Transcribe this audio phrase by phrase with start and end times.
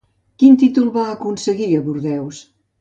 [0.43, 2.45] Quin títol va aconseguir a Bordeus?